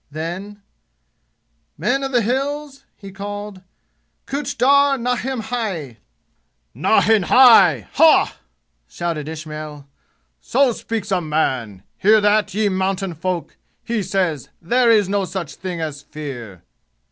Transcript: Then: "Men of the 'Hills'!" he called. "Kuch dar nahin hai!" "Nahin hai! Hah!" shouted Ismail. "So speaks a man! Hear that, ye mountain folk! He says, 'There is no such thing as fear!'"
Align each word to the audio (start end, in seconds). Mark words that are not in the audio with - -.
Then: 0.09 0.63
"Men 1.77 2.03
of 2.03 2.11
the 2.11 2.23
'Hills'!" 2.23 2.85
he 2.97 3.11
called. 3.11 3.61
"Kuch 4.25 4.57
dar 4.57 4.97
nahin 4.97 5.41
hai!" 5.41 5.97
"Nahin 6.73 7.21
hai! 7.25 7.87
Hah!" 7.93 8.35
shouted 8.87 9.27
Ismail. 9.29 9.87
"So 10.39 10.71
speaks 10.71 11.11
a 11.11 11.21
man! 11.21 11.83
Hear 11.99 12.19
that, 12.19 12.51
ye 12.55 12.67
mountain 12.67 13.13
folk! 13.13 13.57
He 13.83 14.01
says, 14.01 14.49
'There 14.59 14.89
is 14.89 15.07
no 15.07 15.23
such 15.23 15.53
thing 15.53 15.81
as 15.81 16.01
fear!'" 16.01 16.63